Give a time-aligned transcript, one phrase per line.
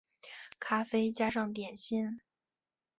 [0.59, 2.21] 咖啡加上点心